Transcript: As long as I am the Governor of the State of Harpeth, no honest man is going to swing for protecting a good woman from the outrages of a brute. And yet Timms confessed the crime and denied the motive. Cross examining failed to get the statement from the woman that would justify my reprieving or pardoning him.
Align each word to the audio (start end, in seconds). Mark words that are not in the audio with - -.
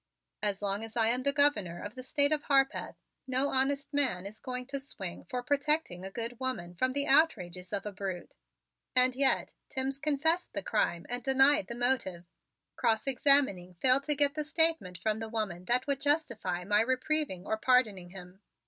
As 0.41 0.63
long 0.63 0.83
as 0.83 0.97
I 0.97 1.09
am 1.09 1.21
the 1.21 1.31
Governor 1.31 1.79
of 1.83 1.93
the 1.93 2.01
State 2.01 2.31
of 2.31 2.41
Harpeth, 2.45 2.95
no 3.27 3.49
honest 3.49 3.93
man 3.93 4.25
is 4.25 4.39
going 4.39 4.65
to 4.65 4.79
swing 4.79 5.25
for 5.29 5.43
protecting 5.43 6.03
a 6.03 6.09
good 6.09 6.39
woman 6.39 6.73
from 6.73 6.93
the 6.93 7.05
outrages 7.05 7.71
of 7.71 7.85
a 7.85 7.91
brute. 7.91 8.35
And 8.95 9.15
yet 9.15 9.53
Timms 9.69 9.99
confessed 9.99 10.53
the 10.53 10.63
crime 10.63 11.05
and 11.07 11.21
denied 11.21 11.67
the 11.67 11.75
motive. 11.75 12.25
Cross 12.77 13.05
examining 13.05 13.75
failed 13.75 14.03
to 14.05 14.15
get 14.15 14.33
the 14.33 14.43
statement 14.43 14.97
from 14.97 15.19
the 15.19 15.29
woman 15.29 15.65
that 15.65 15.85
would 15.85 16.01
justify 16.01 16.63
my 16.63 16.81
reprieving 16.81 17.45
or 17.45 17.55
pardoning 17.57 18.09
him. 18.09 18.41